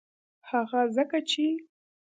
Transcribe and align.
هغه 0.49 0.81
ځکه 0.95 1.17
چې 1.29 1.45